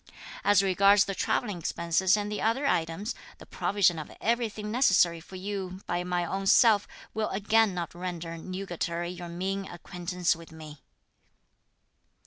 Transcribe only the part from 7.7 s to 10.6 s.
not render nugatory your mean acquaintance with